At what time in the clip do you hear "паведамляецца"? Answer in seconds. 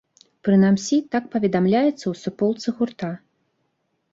1.35-1.91